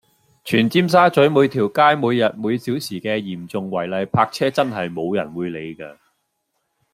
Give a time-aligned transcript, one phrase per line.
[0.43, 5.95] 全尖沙咀每條街每日每小時嘅嚴重違例泊車真係冇人會理㗎￼